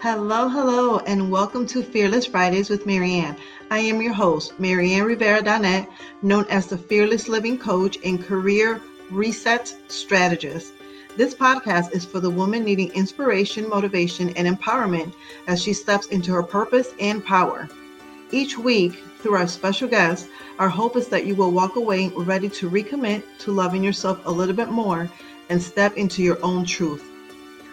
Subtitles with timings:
[0.00, 3.36] Hello, hello, and welcome to Fearless Fridays with Maryann.
[3.68, 5.88] I am your host, Maryann Rivera Dannert,
[6.22, 8.80] known as the Fearless Living Coach and Career
[9.10, 10.72] Reset Strategist.
[11.16, 15.14] This podcast is for the woman needing inspiration, motivation, and empowerment
[15.48, 17.68] as she steps into her purpose and power.
[18.30, 20.28] Each week, through our special guests,
[20.60, 24.30] our hope is that you will walk away ready to recommit to loving yourself a
[24.30, 25.10] little bit more
[25.48, 27.04] and step into your own truth.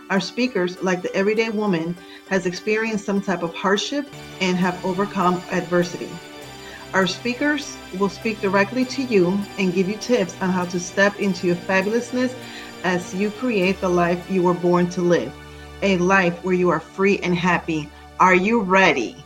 [0.10, 1.96] Our speakers, like the everyday woman,
[2.30, 4.08] has experienced some type of hardship
[4.40, 6.10] and have overcome adversity.
[6.94, 11.20] Our speakers will speak directly to you and give you tips on how to step
[11.20, 12.36] into your fabulousness
[12.84, 15.34] as you create the life you were born to live,
[15.82, 17.90] a life where you are free and happy.
[18.20, 19.25] Are you ready?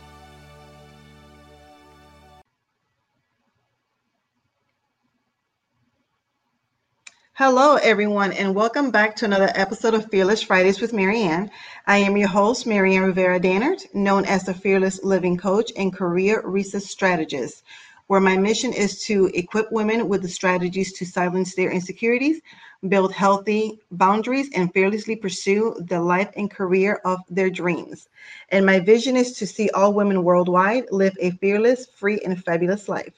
[7.40, 11.48] Hello, everyone, and welcome back to another episode of Fearless Fridays with Maryann.
[11.86, 16.42] I am your host, Maryann Rivera Dannert, known as the Fearless Living Coach and Career
[16.44, 17.62] Reset Strategist,
[18.08, 22.42] where my mission is to equip women with the strategies to silence their insecurities,
[22.86, 28.10] build healthy boundaries, and fearlessly pursue the life and career of their dreams.
[28.50, 32.86] And my vision is to see all women worldwide live a fearless, free, and fabulous
[32.86, 33.14] life.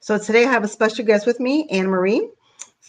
[0.00, 2.28] So today I have a special guest with me, Annemarie.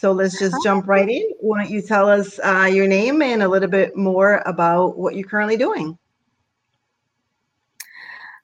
[0.04, 1.23] So let's just jump right in.
[1.40, 5.16] Why don't you tell us uh, your name and a little bit more about what
[5.16, 5.98] you're currently doing?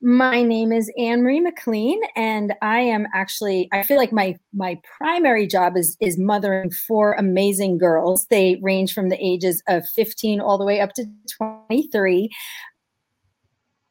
[0.01, 5.45] My name is Annemarie McLean, and I am actually I feel like my my primary
[5.45, 8.25] job is is mothering four amazing girls.
[8.29, 11.03] They range from the ages of 15 all the way up to
[11.67, 12.29] 23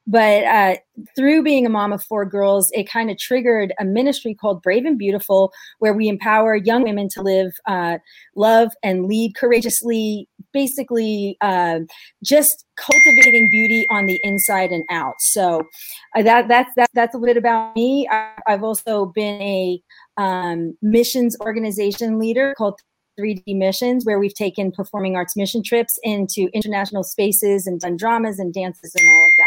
[0.08, 0.76] but uh,
[1.14, 4.86] through being a mom of four girls, it kind of triggered a ministry called Brave
[4.86, 7.98] and Beautiful, where we empower young women to live, uh,
[8.34, 10.26] love, and lead courageously.
[10.54, 11.80] Basically, uh,
[12.24, 15.16] just cultivating beauty on the inside and out.
[15.18, 15.62] So
[16.16, 18.08] uh, that that's that, that's a bit about me.
[18.10, 19.78] I, have also been a
[20.16, 22.80] um, missions organization leader called
[23.20, 28.38] 3D missions, where we've taken performing arts mission trips into international spaces and done dramas
[28.38, 29.37] and dances and all of.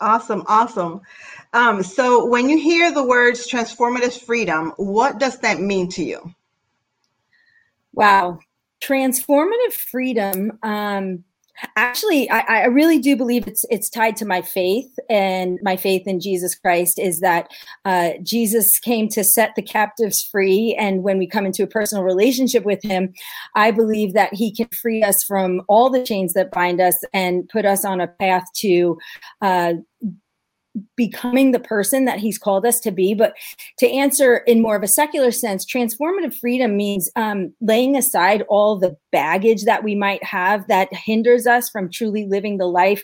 [0.00, 1.00] Awesome, awesome.
[1.52, 6.34] Um, so, when you hear the words transformative freedom, what does that mean to you?
[7.92, 8.40] Wow,
[8.82, 10.58] transformative freedom.
[10.62, 11.24] Um,
[11.76, 16.06] actually, I, I, really do believe it's it's tied to my faith, and my faith
[16.06, 17.48] in Jesus Christ is that
[17.84, 22.04] uh, Jesus came to set the captives free, and when we come into a personal
[22.04, 23.12] relationship with Him,
[23.54, 27.48] I believe that He can free us from all the chains that bind us and
[27.48, 28.98] put us on a path to
[29.40, 29.74] uh,
[30.96, 33.14] becoming the person that he's called us to be.
[33.14, 33.34] But
[33.78, 38.78] to answer in more of a secular sense, transformative freedom means um, laying aside all
[38.78, 43.02] the baggage that we might have that hinders us from truly living the life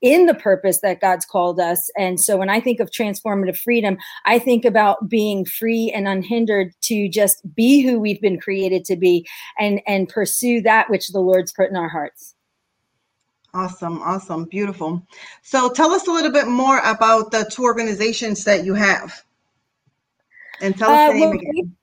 [0.00, 1.90] in the purpose that God's called us.
[1.96, 6.72] And so when I think of transformative freedom, I think about being free and unhindered
[6.82, 9.26] to just be who we've been created to be
[9.58, 12.34] and and pursue that which the Lord's put in our hearts.
[13.54, 15.06] Awesome, awesome, beautiful.
[15.42, 19.22] So tell us a little bit more about the two organizations that you have.
[20.62, 21.76] And tell us uh, the name well, again.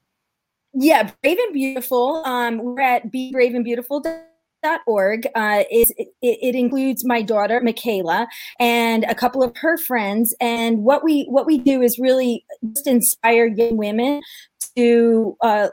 [0.74, 2.24] Yeah, Brave and Beautiful.
[2.26, 5.28] Um, we're at bebraveandbeautiful.org.
[5.36, 8.28] Uh, is it, it, includes my daughter Michaela
[8.60, 10.36] and a couple of her friends.
[10.40, 14.22] And what we what we do is really just inspire young women
[14.76, 15.68] to uh,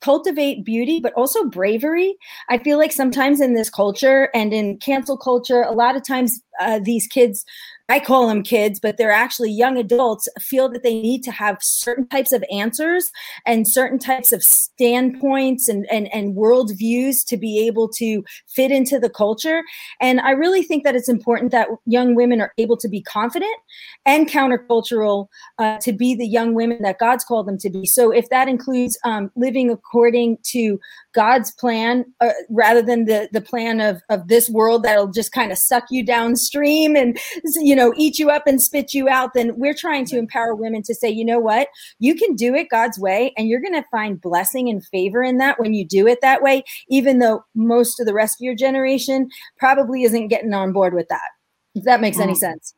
[0.00, 2.16] cultivate beauty, but also bravery.
[2.48, 6.40] I feel like sometimes in this culture and in cancel culture, a lot of times
[6.60, 7.44] uh, these kids
[7.90, 11.56] I call them kids, but they're actually young adults, feel that they need to have
[11.62, 13.10] certain types of answers
[13.46, 18.98] and certain types of standpoints and, and, and worldviews to be able to fit into
[18.98, 19.62] the culture.
[20.02, 23.56] And I really think that it's important that young women are able to be confident
[24.04, 25.28] and countercultural
[25.58, 27.86] uh, to be the young women that God's called them to be.
[27.86, 30.78] So if that includes um, living according to
[31.14, 35.50] God's plan uh, rather than the, the plan of, of this world that'll just kind
[35.50, 37.18] of suck you downstream and,
[37.56, 40.82] you know, eat you up and spit you out, then we're trying to empower women
[40.82, 43.84] to say, you know what, you can do it God's way, and you're going to
[43.90, 48.00] find blessing and favor in that when you do it that way, even though most
[48.00, 49.28] of the rest of your generation
[49.58, 51.30] probably isn't getting on board with that.
[51.74, 52.38] If that makes any mm.
[52.38, 52.74] sense.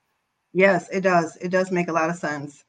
[0.52, 1.36] Yes, it does.
[1.36, 2.64] It does make a lot of sense.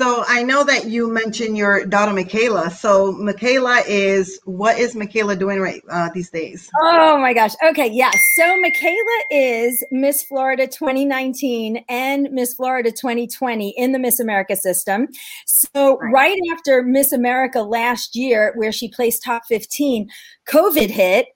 [0.00, 2.70] So I know that you mentioned your daughter Michaela.
[2.70, 6.70] So Michaela is what is Michaela doing right uh, these days?
[6.80, 7.52] Oh my gosh.
[7.62, 8.16] Okay, yes.
[8.34, 15.06] So Michaela is Miss Florida 2019 and Miss Florida 2020 in the Miss America system.
[15.44, 20.08] So right, right after Miss America last year, where she placed top 15,
[20.48, 21.26] COVID hit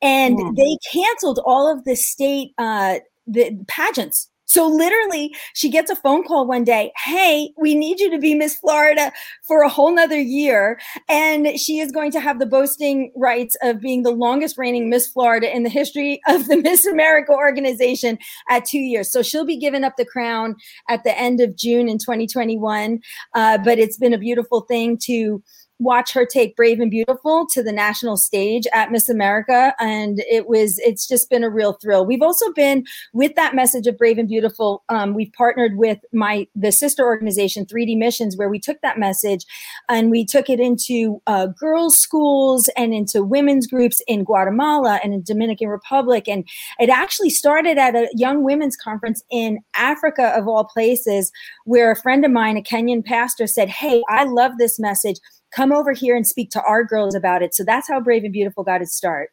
[0.00, 0.56] and mm.
[0.56, 6.22] they canceled all of the state uh, the pageants so literally, she gets a phone
[6.22, 6.92] call one day.
[6.96, 9.10] Hey, we need you to be Miss Florida
[9.42, 10.78] for a whole nother year.
[11.08, 15.08] And she is going to have the boasting rights of being the longest reigning Miss
[15.08, 18.16] Florida in the history of the Miss America organization
[18.48, 19.10] at two years.
[19.10, 20.54] So she'll be giving up the crown
[20.88, 23.00] at the end of June in 2021.
[23.34, 25.42] Uh, but it's been a beautiful thing to
[25.78, 29.74] watch her take Brave and Beautiful to the national stage at Miss America.
[29.80, 32.06] And it was, it's just been a real thrill.
[32.06, 34.84] We've also been with that message of Brave and Beautiful.
[34.88, 39.44] Um, we've partnered with my, the sister organization, 3D Missions, where we took that message
[39.88, 45.12] and we took it into uh, girls' schools and into women's groups in Guatemala and
[45.12, 46.28] in Dominican Republic.
[46.28, 46.46] And
[46.78, 51.32] it actually started at a young women's conference in Africa, of all places,
[51.64, 55.18] where a friend of mine, a Kenyan pastor, said, Hey, I love this message
[55.54, 57.54] come over here and speak to our girls about it.
[57.54, 59.30] So that's how Brave and Beautiful got its start.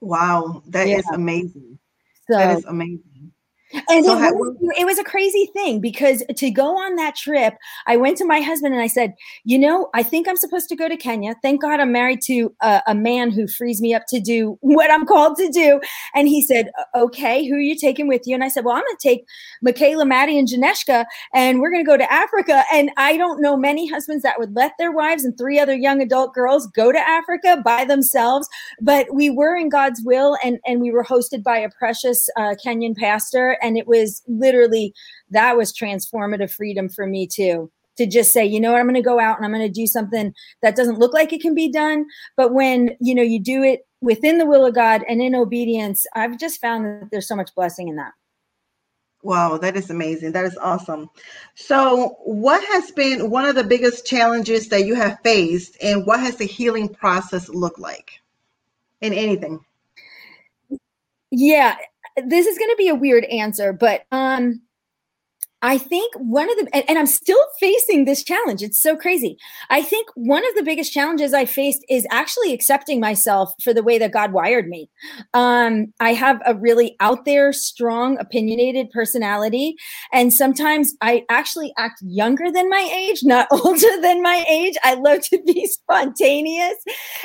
[0.00, 0.98] Wow, that yeah.
[0.98, 1.78] is amazing.
[2.30, 3.32] So, that is amazing.
[3.90, 7.54] And so it, was, it was a crazy thing because to go on that trip,
[7.86, 9.14] I went to my husband and I said,
[9.44, 11.34] You know, I think I'm supposed to go to Kenya.
[11.42, 14.90] Thank God I'm married to a, a man who frees me up to do what
[14.90, 15.80] I'm called to do.
[16.14, 18.34] And he said, Okay, who are you taking with you?
[18.34, 19.24] And I said, Well, I'm going to take
[19.62, 22.64] Michaela, Maddie, and Janeshka, and we're going to go to Africa.
[22.72, 26.02] And I don't know many husbands that would let their wives and three other young
[26.02, 28.48] adult girls go to Africa by themselves.
[28.82, 32.54] But we were in God's will, and, and we were hosted by a precious uh,
[32.62, 34.92] Kenyan pastor and it was literally
[35.30, 38.94] that was transformative freedom for me too to just say you know what i'm going
[38.94, 40.32] to go out and i'm going to do something
[40.62, 42.04] that doesn't look like it can be done
[42.36, 46.04] but when you know you do it within the will of god and in obedience
[46.14, 48.12] i've just found that there's so much blessing in that
[49.22, 50.32] Wow, that is amazing.
[50.32, 51.10] That is awesome.
[51.56, 56.20] So, what has been one of the biggest challenges that you have faced, and what
[56.20, 58.12] has the healing process looked like
[59.00, 59.58] in anything?
[61.30, 61.76] Yeah,
[62.26, 64.62] this is going to be a weird answer, but um,
[65.60, 68.62] I think one of the, and, and, I'm still facing this challenge.
[68.62, 69.36] It's so crazy.
[69.70, 73.82] I think one of the biggest challenges I faced is actually accepting myself for the
[73.82, 74.88] way that God wired me.
[75.34, 79.74] Um, I have a really out there, strong, opinionated personality.
[80.12, 84.76] And sometimes I actually act younger than my age, not older than my age.
[84.84, 86.76] I love to be spontaneous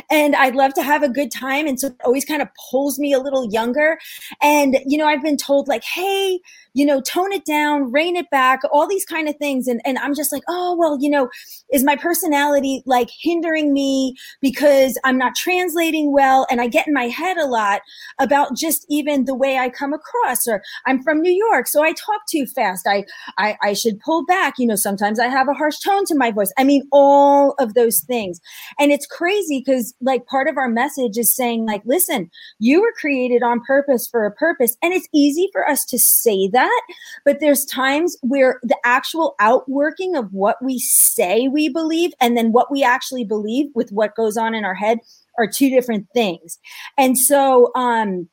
[0.10, 1.68] and I love to have a good time.
[1.68, 4.00] And so it always kind of pulls me a little younger.
[4.42, 6.40] And, you know, I've been told, like, hey,
[6.74, 9.68] you know, tone it down, rein it back, all these kind of things.
[9.68, 11.30] And, and I'm just like, oh, well, you know,
[11.72, 16.46] is my personality like hindering me because I'm not translating well?
[16.50, 17.82] And I get in my head a lot
[18.20, 21.94] about just even the way I come across, or I'm from New York, so I
[21.94, 22.88] talk too fast.
[22.88, 23.06] I,
[23.38, 24.56] I, I should pull back.
[24.58, 26.54] You know, sometimes I have a harsh tone to my voice.
[26.58, 28.40] I mean, all of those things.
[28.80, 32.30] And it's crazy because like part of our message is saying like, listen,
[32.60, 34.78] you were created on purpose for a purpose.
[34.82, 36.82] And it's easy for us to say that.
[37.26, 42.52] But there's times where the actual outworking of what we say we believe and then
[42.52, 45.00] what we actually believe with what goes on in our head
[45.38, 46.60] are two different things.
[46.98, 48.30] And so, um,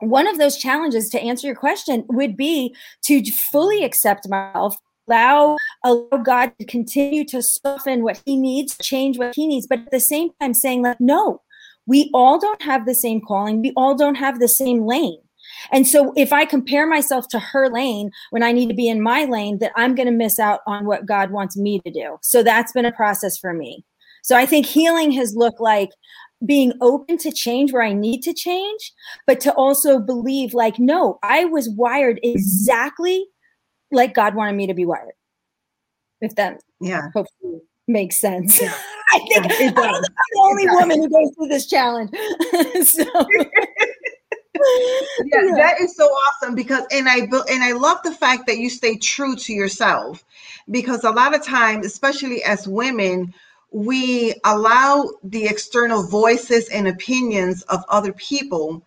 [0.00, 2.74] one of those challenges to answer your question would be
[3.04, 4.76] to fully accept myself
[5.08, 9.80] allow allow God to continue to soften what he needs, change what he needs, but
[9.80, 11.40] at the same time saying like, no,
[11.86, 13.62] we all don't have the same calling.
[13.62, 15.20] We all don't have the same lane.
[15.72, 19.02] And so if I compare myself to her lane when I need to be in
[19.02, 22.18] my lane, that I'm going to miss out on what God wants me to do.
[22.22, 23.84] So that's been a process for me.
[24.22, 25.90] So I think healing has looked like
[26.44, 28.92] being open to change where I need to change,
[29.26, 33.26] but to also believe like, no, I was wired exactly
[33.90, 35.14] like God wanted me to be wired.
[36.20, 38.60] If that yeah hopefully makes sense.
[38.60, 38.74] Yeah.
[39.12, 42.10] I think yeah, I'm the only woman who goes through this challenge.
[42.82, 43.04] so
[45.24, 48.58] yeah, yeah, that is so awesome because and I and I love the fact that
[48.58, 50.24] you stay true to yourself
[50.70, 53.34] because a lot of times, especially as women,
[53.70, 58.84] we allow the external voices and opinions of other people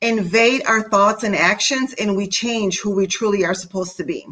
[0.00, 4.26] invade our thoughts and actions and we change who we truly are supposed to be.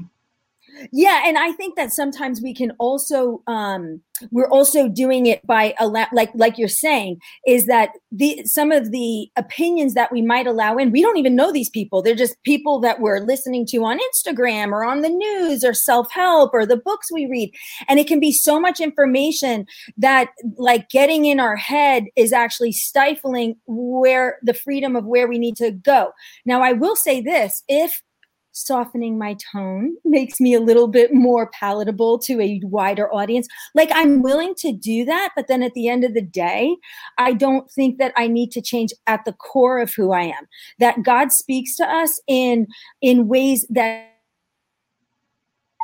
[0.91, 5.75] Yeah, and I think that sometimes we can also um we're also doing it by
[5.81, 10.47] allow like like you're saying is that the some of the opinions that we might
[10.47, 12.03] allow in we don't even know these people.
[12.03, 16.51] They're just people that we're listening to on Instagram or on the news or self-help
[16.53, 17.53] or the books we read.
[17.89, 22.73] And it can be so much information that like getting in our head is actually
[22.73, 26.13] stifling where the freedom of where we need to go.
[26.45, 28.03] Now I will say this if
[28.53, 33.49] softening my tone makes me a little bit more palatable to a wider audience.
[33.75, 36.77] Like I'm willing to do that, but then at the end of the day,
[37.19, 40.47] I don't think that I need to change at the core of who I am.
[40.79, 42.67] That God speaks to us in
[43.01, 44.12] in ways that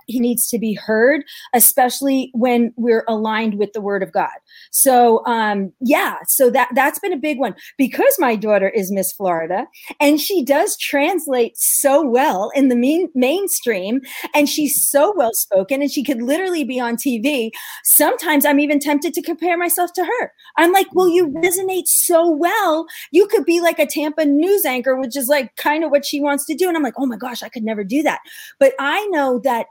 [0.08, 1.22] he needs to be heard,
[1.54, 4.32] especially when we're aligned with the word of God.
[4.72, 9.12] So um, yeah, so that that's been a big one because my daughter is Miss
[9.12, 9.66] Florida
[10.00, 14.00] and she does translate so well in the main, mainstream
[14.34, 17.50] and she's so well spoken and she could literally be on TV.
[17.84, 20.32] Sometimes I'm even tempted to compare myself to her.
[20.56, 22.86] I'm like, well, you resonate so well.
[23.12, 26.20] You could be like a Tampa news anchor, which is like kind of what she
[26.20, 26.66] wants to do.
[26.66, 28.20] And I'm like, oh my gosh, I could never do that.
[28.58, 29.66] But I know that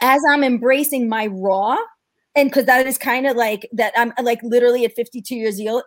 [0.00, 1.76] as I'm embracing my raw,
[2.34, 5.82] and because that is kind of like that, I'm like literally at 52 years old.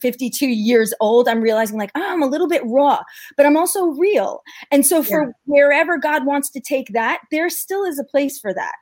[0.00, 3.00] 52 years old, I'm realizing like, oh, I'm a little bit raw,
[3.36, 4.42] but I'm also real.
[4.72, 5.32] And so, for yeah.
[5.44, 8.74] wherever God wants to take that, there still is a place for that.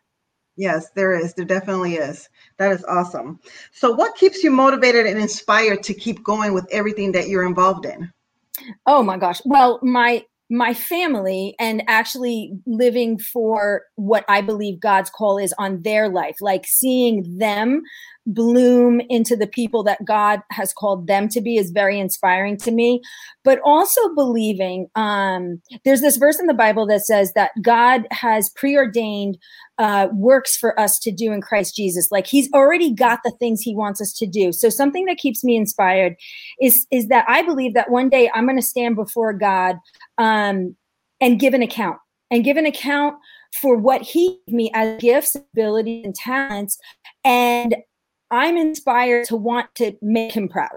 [0.57, 1.35] Yes, there is.
[1.35, 2.29] There definitely is.
[2.59, 3.41] That is awesome.
[3.73, 7.85] So, what keeps you motivated and inspired to keep going with everything that you're involved
[7.85, 8.11] in?
[8.87, 9.41] Oh my gosh.
[9.45, 15.83] Well, my my family and actually living for what I believe God's call is on
[15.83, 17.83] their life, like seeing them
[18.27, 22.71] bloom into the people that God has called them to be is very inspiring to
[22.71, 23.01] me.
[23.45, 28.51] But also believing um, there's this verse in the Bible that says that God has
[28.51, 29.39] preordained
[29.79, 32.11] uh, works for us to do in Christ Jesus.
[32.11, 34.53] Like He's already got the things He wants us to do.
[34.53, 36.17] So something that keeps me inspired
[36.61, 39.77] is is that I believe that one day I'm going to stand before God
[40.21, 40.77] um,
[41.21, 41.97] and give an account
[42.31, 43.17] and give an account
[43.61, 46.79] for what he gave me as gifts, abilities, and talents.
[47.25, 47.75] And
[48.31, 50.71] I'm inspired to want to make him proud.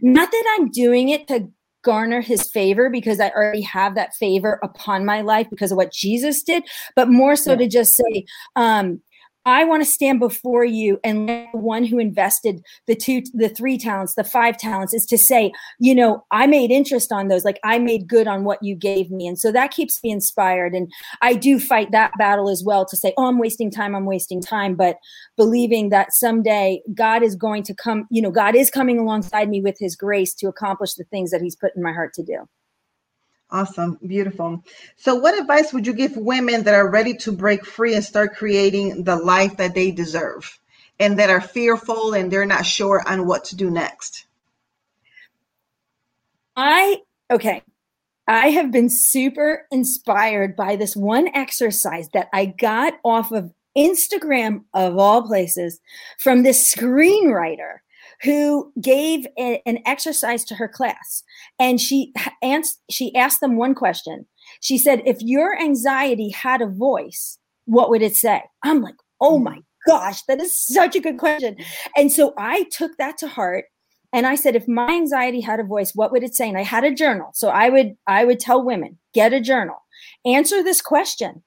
[0.00, 1.48] Not that I'm doing it to
[1.84, 5.92] garner his favor because I already have that favor upon my life because of what
[5.92, 6.64] Jesus did,
[6.96, 7.58] but more so yeah.
[7.58, 8.24] to just say,
[8.56, 9.00] um,
[9.46, 13.78] I want to stand before you and the one who invested the two, the three
[13.78, 17.44] talents, the five talents is to say, you know, I made interest on those.
[17.44, 19.28] Like I made good on what you gave me.
[19.28, 20.74] And so that keeps me inspired.
[20.74, 23.94] And I do fight that battle as well to say, oh, I'm wasting time.
[23.94, 24.74] I'm wasting time.
[24.74, 24.98] But
[25.36, 29.60] believing that someday God is going to come, you know, God is coming alongside me
[29.60, 32.48] with his grace to accomplish the things that he's put in my heart to do.
[33.50, 33.98] Awesome.
[34.04, 34.64] Beautiful.
[34.96, 38.34] So, what advice would you give women that are ready to break free and start
[38.34, 40.58] creating the life that they deserve
[40.98, 44.26] and that are fearful and they're not sure on what to do next?
[46.56, 47.62] I, okay.
[48.26, 54.64] I have been super inspired by this one exercise that I got off of Instagram,
[54.74, 55.78] of all places,
[56.18, 57.78] from this screenwriter
[58.22, 61.22] who gave a, an exercise to her class.
[61.58, 64.26] And she asked she asked them one question.
[64.60, 68.42] She said if your anxiety had a voice what would it say?
[68.62, 69.44] I'm like oh mm.
[69.44, 71.56] my gosh that is such a good question.
[71.96, 73.66] And so i took that to heart
[74.12, 76.48] and i said if my anxiety had a voice what would it say?
[76.48, 77.30] And i had a journal.
[77.34, 79.76] So i would i would tell women get a journal.
[80.24, 81.42] Answer this question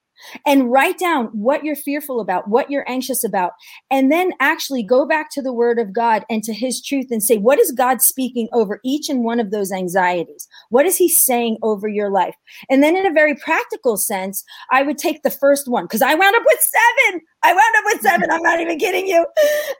[0.45, 3.53] and write down what you're fearful about, what you're anxious about,
[3.91, 7.23] and then actually go back to the word of God and to his truth and
[7.23, 10.47] say, what is God speaking over each and one of those anxieties?
[10.69, 12.35] What is he saying over your life?
[12.69, 16.15] And then in a very practical sense, I would take the first one because I
[16.15, 17.21] wound up with seven.
[17.43, 18.31] I wound up with seven.
[18.31, 19.25] I'm not even kidding you.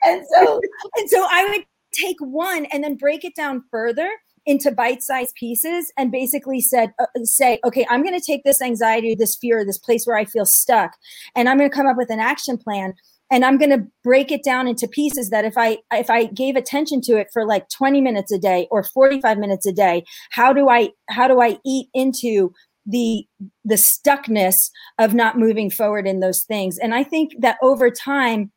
[0.04, 0.62] And so,
[0.96, 4.10] and so I would take one and then break it down further
[4.50, 9.14] into bite-sized pieces and basically said uh, say okay i'm going to take this anxiety
[9.14, 10.98] this fear this place where i feel stuck
[11.36, 12.96] and i'm going to come up with an action plan
[13.30, 16.56] and i'm going to break it down into pieces that if i if i gave
[16.56, 20.52] attention to it for like 20 minutes a day or 45 minutes a day how
[20.52, 22.52] do i how do i eat into
[22.88, 23.24] the
[23.64, 26.80] the stuckness of not moving forward in those things?
[26.80, 28.52] And i think that over time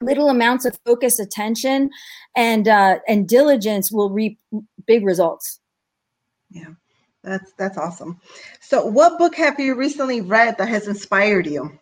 [0.00, 1.90] little amounts of focus, attention,
[2.36, 4.38] and uh, and diligence will reap
[4.86, 5.60] big results.
[6.50, 6.74] Yeah,
[7.22, 8.20] that's that's awesome.
[8.60, 11.78] So, what book have you recently read that has inspired you?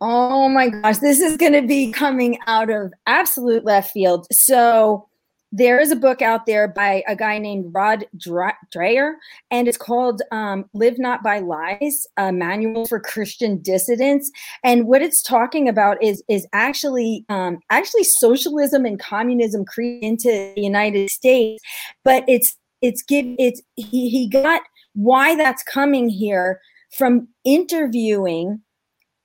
[0.00, 4.26] Oh my gosh, this is going to be coming out of absolute left field.
[4.32, 5.08] So,
[5.52, 9.14] there is a book out there by a guy named Rod Dreher,
[9.50, 14.30] and it's called um, Live Not by Lies, a manual for Christian dissidents.
[14.62, 20.52] And what it's talking about is, is actually um, actually socialism and communism creeping into
[20.54, 21.62] the United States,
[22.04, 24.62] but it's it's give it's he, he got
[24.94, 26.60] why that's coming here
[26.96, 28.60] from interviewing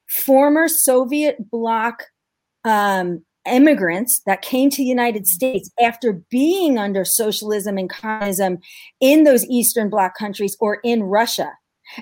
[0.08, 2.04] former Soviet bloc
[2.64, 8.60] um, immigrants that came to the United States after being under socialism and communism
[9.00, 11.52] in those Eastern Bloc countries or in Russia.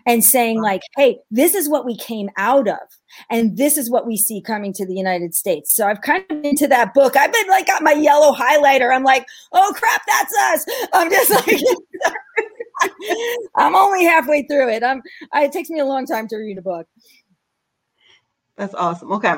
[0.06, 2.80] and saying like hey this is what we came out of
[3.30, 5.76] and this is what we see coming to the united states.
[5.76, 7.16] So i've kind of into that book.
[7.18, 8.96] I've been like got my yellow highlighter.
[8.96, 10.88] I'm like oh crap that's us.
[10.94, 11.62] I'm just like
[13.56, 14.84] i'm only halfway through it.
[14.84, 15.02] I'm
[15.36, 16.88] it takes me a long time to read a book
[18.56, 19.12] that's awesome.
[19.14, 19.36] Okay.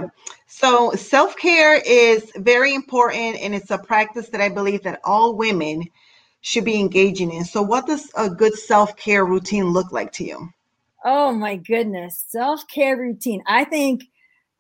[0.48, 5.36] So self care is very important and it's a practice that I believe that all
[5.36, 5.84] women
[6.42, 7.44] should be engaging in.
[7.44, 10.50] So, what does a good self care routine look like to you?
[11.04, 13.44] Oh my goodness, self care routine.
[13.48, 14.04] I think.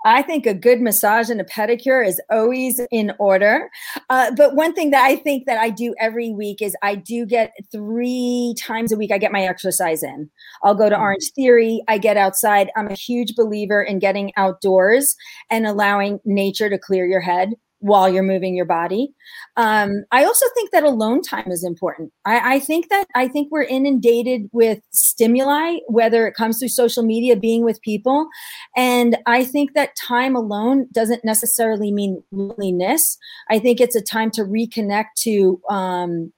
[0.06, 3.70] I think a good massage and a pedicure is always in order.
[4.10, 7.25] Uh, but one thing that I think that I do every week is I do
[7.25, 10.30] get three times a week, I get my exercise in.
[10.64, 11.04] I'll go to mm-hmm.
[11.04, 12.70] Orangetheory, I get outside.
[12.75, 15.16] I'm a huge believer in getting outdoors
[15.50, 19.10] and allowing nature to clear your head while you're moving your body.
[19.58, 22.12] Um, I also think that alone time is important.
[22.25, 27.03] I, I, think that I think we're inundated with stimuli, whether it comes through social
[27.03, 28.27] media, being with people,
[28.75, 33.17] and I think that time alone doesn't necessarily mean loneliness.
[33.50, 35.62] I think it's a time to reconnect to.
[35.70, 36.32] Um,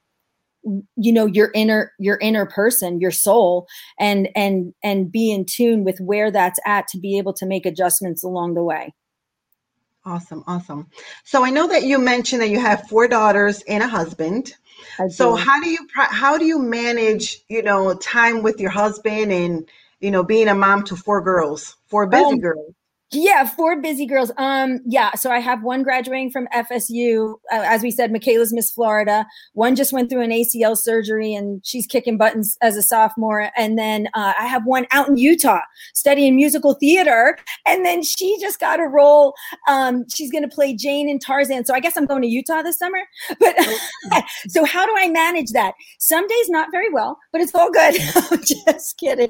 [0.97, 3.67] you know your inner your inner person your soul
[4.01, 7.65] and and and be in tune with where that's at to be able to make
[7.65, 8.93] adjustments along the way
[10.07, 10.87] Awesome, awesome.
[11.25, 14.53] So I know that you mentioned that you have four daughters and a husband.
[15.09, 19.67] So how do you how do you manage, you know, time with your husband and
[19.99, 22.73] you know being a mom to four girls, four busy um, girls?
[23.11, 24.33] Yeah, four busy girls.
[24.37, 25.13] Um, yeah.
[25.15, 27.35] So I have one graduating from FSU.
[27.49, 29.25] Uh, as we said, Michaela's Miss Florida.
[29.53, 33.49] One just went through an ACL surgery and she's kicking buttons as a sophomore.
[33.55, 35.61] And then uh, I have one out in Utah
[35.93, 37.37] studying musical theater.
[37.65, 39.33] And then she just got a role.
[39.69, 41.63] Um, she's going to play Jane in Tarzan.
[41.63, 42.99] So I guess I'm going to Utah this summer.
[43.39, 43.55] But
[44.47, 45.75] so how do I manage that?
[45.99, 47.95] Some days not very well, but it's all good.
[48.65, 49.29] just kidding.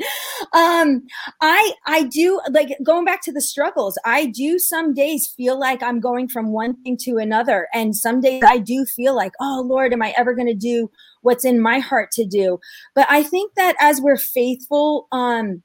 [0.53, 1.03] Um,
[1.41, 3.97] I I do like going back to the struggle struggles.
[4.05, 7.67] I do some days feel like I'm going from one thing to another.
[7.73, 10.89] And some days I do feel like, oh, Lord, am I ever going to do
[11.21, 12.59] what's in my heart to do?
[12.95, 15.63] But I think that as we're faithful, um,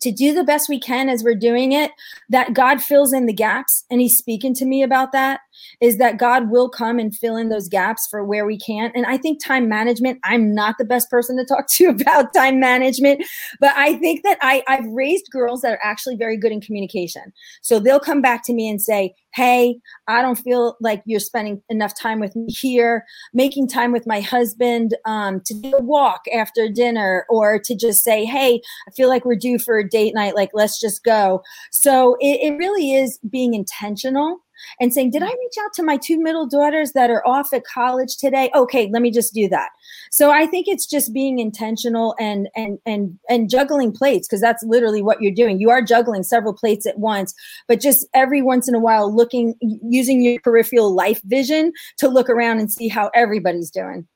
[0.00, 1.90] to do the best we can as we're doing it,
[2.30, 3.84] that God fills in the gaps.
[3.90, 5.40] And He's speaking to me about that
[5.80, 8.94] is that God will come and fill in those gaps for where we can't.
[8.94, 12.60] And I think time management, I'm not the best person to talk to about time
[12.60, 13.24] management,
[13.60, 17.32] but I think that I, I've raised girls that are actually very good in communication.
[17.62, 21.62] So they'll come back to me and say, Hey, I don't feel like you're spending
[21.70, 26.22] enough time with me here, making time with my husband um, to do a walk
[26.34, 30.14] after dinner, or to just say, Hey, I feel like we're due for a date
[30.14, 30.34] night.
[30.34, 31.42] Like, let's just go.
[31.70, 34.38] So it, it really is being intentional
[34.80, 37.64] and saying, Did I reach out to my two middle daughters that are off at
[37.64, 38.50] college today?
[38.54, 39.70] Okay, let me just do that.
[40.10, 44.62] So I think it's just being intentional and and and and juggling plates because that's
[44.64, 45.60] literally what you're doing.
[45.60, 47.34] You are juggling several plates at once,
[47.68, 52.28] but just every once in a while looking using your peripheral life vision to look
[52.28, 54.06] around and see how everybody's doing.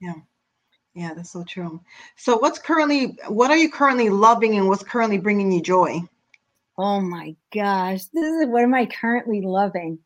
[0.00, 0.14] Yeah.
[0.94, 1.80] Yeah, that's so true.
[2.16, 6.00] So what's currently what are you currently loving and what's currently bringing you joy?
[6.78, 8.04] Oh my gosh.
[8.12, 9.98] This is what am I currently loving?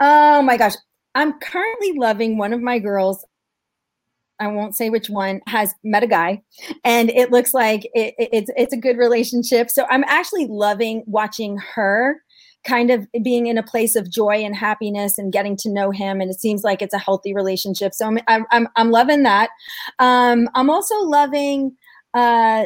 [0.00, 0.74] Oh my gosh.
[1.14, 3.24] I'm currently loving one of my girls.
[4.38, 6.42] I won't say which one has met a guy,
[6.84, 9.70] and it looks like it, it, it's it's a good relationship.
[9.70, 12.22] So I'm actually loving watching her
[12.64, 16.20] kind of being in a place of joy and happiness and getting to know him
[16.20, 18.18] and it seems like it's a healthy relationship so i'm
[18.50, 19.50] i'm, I'm loving that
[20.00, 21.76] um, i'm also loving
[22.14, 22.64] uh,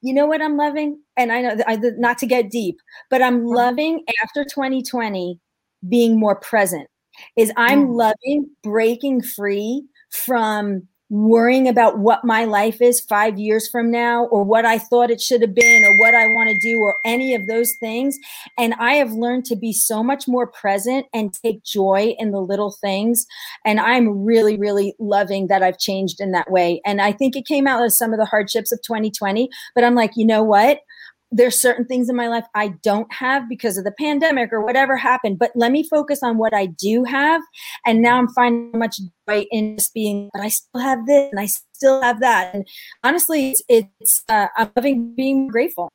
[0.00, 1.00] you know what I'm loving?
[1.16, 2.76] And I know I, not to get deep,
[3.10, 3.56] but I'm uh-huh.
[3.56, 5.38] loving after 2020
[5.88, 6.88] being more present.
[7.36, 7.96] Is I'm mm.
[7.96, 14.44] loving breaking free from worrying about what my life is five years from now or
[14.44, 17.34] what I thought it should have been or what I want to do or any
[17.34, 18.18] of those things.
[18.58, 22.40] And I have learned to be so much more present and take joy in the
[22.40, 23.26] little things.
[23.64, 26.82] And I'm really, really loving that I've changed in that way.
[26.84, 29.94] And I think it came out of some of the hardships of 2020, but I'm
[29.94, 30.80] like, you know what?
[31.30, 34.96] There's certain things in my life I don't have because of the pandemic or whatever
[34.96, 35.38] happened.
[35.38, 37.42] But let me focus on what I do have.
[37.84, 41.40] And now I'm finding much joy in just being, but I still have this and
[41.40, 42.54] I still have that.
[42.54, 42.66] And
[43.04, 45.90] honestly, it's, it's uh, I'm loving being grateful.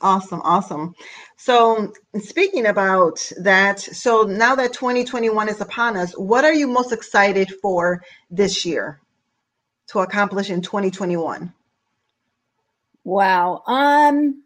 [0.00, 0.94] Awesome, awesome.
[1.36, 6.92] So, speaking about that, so now that 2021 is upon us, what are you most
[6.92, 9.00] excited for this year
[9.88, 11.52] to accomplish in 2021?
[13.04, 13.62] Wow.
[13.66, 14.42] Um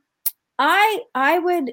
[0.59, 1.73] I I would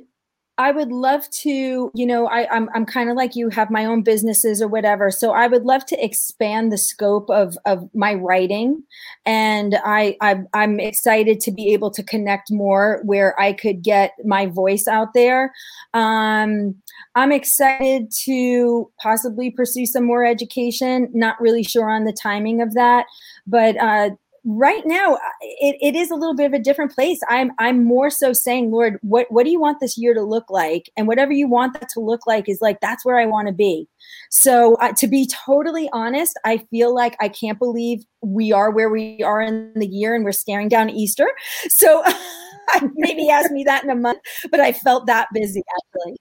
[0.57, 3.83] I would love to, you know, I, I'm I'm kind of like you, have my
[3.83, 5.11] own businesses or whatever.
[5.11, 8.81] So I would love to expand the scope of of my writing,
[9.25, 14.13] and I, I I'm excited to be able to connect more where I could get
[14.23, 15.53] my voice out there.
[15.93, 16.75] Um,
[17.15, 21.09] I'm excited to possibly pursue some more education.
[21.13, 23.07] Not really sure on the timing of that,
[23.45, 24.11] but uh,
[24.45, 27.19] right now it, it is a little bit of a different place.
[27.29, 30.49] I'm i'm more so saying lord what what do you want this year to look
[30.49, 30.91] like?
[30.95, 33.53] And whatever you want that to look like is like that's where i want to
[33.53, 33.87] be.
[34.29, 38.89] So uh, to be totally honest i feel like i can't believe we are where
[38.89, 41.29] we are in the year and we're staring down easter.
[41.69, 42.03] So
[42.95, 44.19] maybe ask me that in a month
[44.51, 46.17] but i felt that busy actually.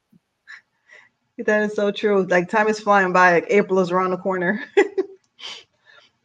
[1.38, 2.26] That is so true.
[2.26, 3.32] Like time is flying by.
[3.32, 4.64] Like april is around the corner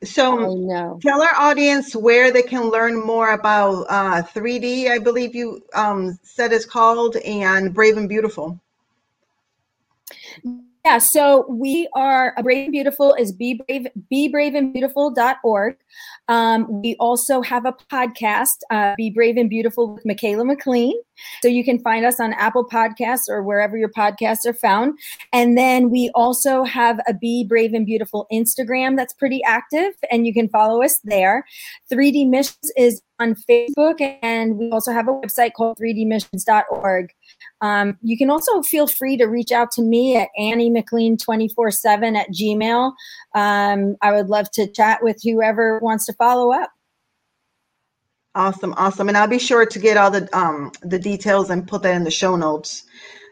[0.03, 0.57] So
[1.01, 6.17] tell our audience where they can learn more about uh, 3D, I believe you um,
[6.23, 8.59] said it's called, and Brave and Beautiful.
[10.85, 15.75] Yeah, so we are a Brave and Beautiful is be brave, be brave and beautiful.org.
[16.29, 20.95] Um, we also have a podcast, uh, Be Brave and Beautiful with Michaela McLean.
[21.41, 24.97] So you can find us on Apple Podcasts or wherever your podcasts are found.
[25.33, 30.25] And then we also have a Be Brave and Beautiful Instagram that's pretty active, and
[30.25, 31.45] you can follow us there.
[31.91, 37.13] 3D Missions is on Facebook, and we also have a website called 3dmissions.org.
[37.61, 41.71] Um, you can also feel free to reach out to me at Annie McLean 24
[41.71, 42.93] 7 at Gmail.
[43.35, 46.71] Um, I would love to chat with whoever wants to follow up.
[48.35, 49.09] Awesome, awesome.
[49.09, 52.03] And I'll be sure to get all the um, the details and put that in
[52.03, 52.85] the show notes.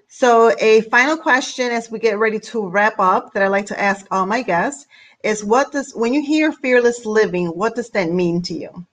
[0.10, 3.80] So, a final question as we get ready to wrap up that I like to
[3.80, 4.86] ask all my guests
[5.24, 8.86] is what does when you hear fearless living, what does that mean to you?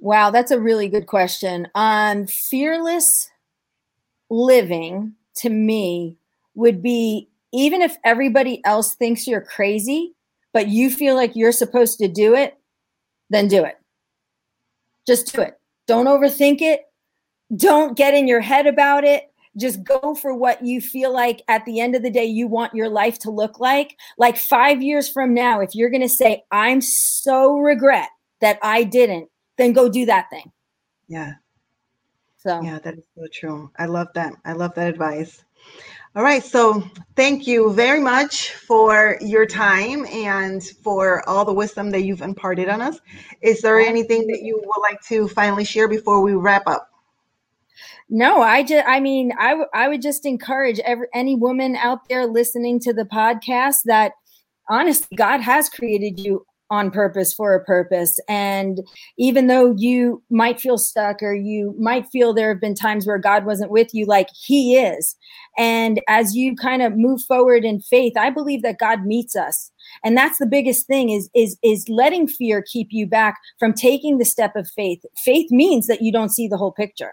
[0.00, 1.68] Wow, that's a really good question.
[1.74, 3.30] Um, fearless
[4.30, 6.16] living to me
[6.54, 10.14] would be even if everybody else thinks you're crazy,
[10.54, 12.56] but you feel like you're supposed to do it,
[13.28, 13.78] then do it.
[15.06, 15.60] Just do it.
[15.86, 16.82] Don't overthink it.
[17.54, 19.32] Don't get in your head about it.
[19.58, 22.74] Just go for what you feel like at the end of the day you want
[22.74, 23.98] your life to look like.
[24.16, 28.08] Like five years from now, if you're going to say, I'm so regret
[28.40, 29.28] that I didn't,
[29.60, 30.50] then go do that thing.
[31.08, 31.34] Yeah.
[32.36, 33.70] So, yeah, that is so true.
[33.78, 34.32] I love that.
[34.44, 35.44] I love that advice.
[36.16, 36.42] All right.
[36.42, 36.82] So,
[37.14, 42.68] thank you very much for your time and for all the wisdom that you've imparted
[42.68, 42.98] on us.
[43.42, 46.88] Is there anything that you would like to finally share before we wrap up?
[48.08, 52.08] No, I just, I mean, I, w- I would just encourage every, any woman out
[52.08, 54.12] there listening to the podcast that
[54.68, 58.18] honestly, God has created you on purpose for a purpose.
[58.28, 58.80] And
[59.18, 63.18] even though you might feel stuck or you might feel there have been times where
[63.18, 65.16] God wasn't with you, like He is.
[65.58, 69.70] And as you kind of move forward in faith, I believe that God meets us.
[70.04, 74.18] And that's the biggest thing is is is letting fear keep you back from taking
[74.18, 75.00] the step of faith.
[75.18, 77.12] Faith means that you don't see the whole picture.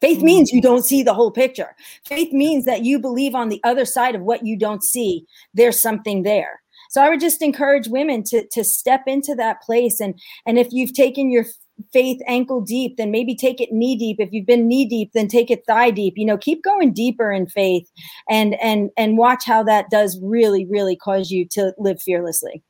[0.00, 0.26] Faith mm-hmm.
[0.26, 1.74] means you don't see the whole picture.
[2.04, 5.80] Faith means that you believe on the other side of what you don't see, there's
[5.80, 6.60] something there.
[6.90, 10.68] So I would just encourage women to to step into that place and and if
[10.70, 11.44] you've taken your
[11.92, 14.16] faith ankle deep, then maybe take it knee deep.
[14.18, 16.14] If you've been knee deep, then take it thigh deep.
[16.16, 17.88] You know, keep going deeper in faith
[18.28, 22.62] and and and watch how that does really, really cause you to live fearlessly.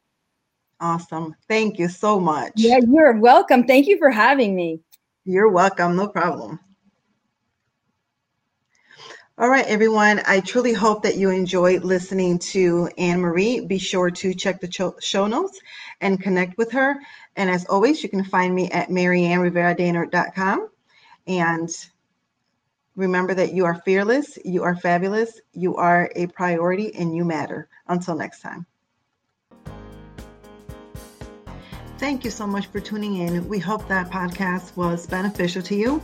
[0.81, 1.35] Awesome.
[1.48, 2.52] Thank you so much.
[2.57, 3.64] Yeah, you're welcome.
[3.64, 4.81] Thank you for having me.
[5.24, 5.96] You're welcome.
[5.96, 6.61] No problem.
[9.38, 10.22] All right, everyone.
[10.27, 13.68] I truly hope that you enjoyed listening to Annemarie.
[13.68, 15.61] Be sure to check the show notes
[16.01, 16.96] and connect with her.
[17.37, 20.68] And as always, you can find me at maryannrivera
[21.27, 21.68] And
[22.96, 27.68] remember that you are fearless, you are fabulous, you are a priority, and you matter.
[27.88, 28.64] Until next time.
[31.99, 33.46] Thank you so much for tuning in.
[33.46, 36.03] We hope that podcast was beneficial to you.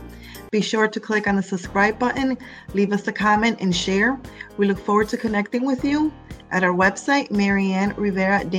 [0.51, 2.37] Be sure to click on the subscribe button,
[2.73, 4.19] leave us a comment, and share.
[4.57, 6.13] We look forward to connecting with you
[6.51, 8.49] at our website, maryannrivera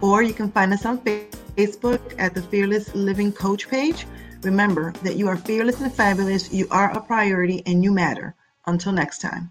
[0.00, 4.06] or you can find us on Facebook at the Fearless Living Coach page.
[4.42, 8.36] Remember that you are fearless and fabulous, you are a priority, and you matter.
[8.66, 9.50] Until next time.